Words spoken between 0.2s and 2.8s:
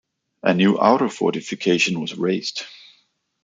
A new outer fortification was raised.